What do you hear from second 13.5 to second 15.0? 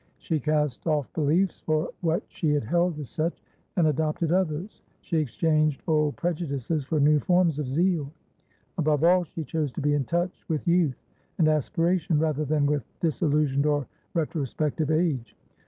or retrospective